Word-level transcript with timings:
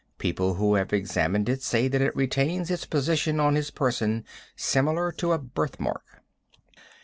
People 0.17 0.55
who 0.55 0.73
have 0.73 0.93
examined 0.93 1.47
it 1.47 1.61
say 1.61 1.87
that 1.87 2.01
it 2.01 2.15
retains 2.15 2.71
its 2.71 2.87
position 2.87 3.39
on 3.39 3.53
his 3.53 3.69
person 3.69 4.25
similar 4.55 5.11
to 5.11 5.31
a 5.31 5.37
birthmark. 5.37 6.23